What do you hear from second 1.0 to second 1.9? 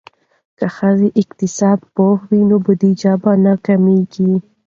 اقتصاد